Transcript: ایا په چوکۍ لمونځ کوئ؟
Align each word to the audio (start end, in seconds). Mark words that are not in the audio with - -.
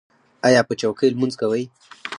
ایا 0.47 0.61
په 0.67 0.73
چوکۍ 0.79 1.07
لمونځ 1.11 1.33
کوئ؟ 1.41 1.63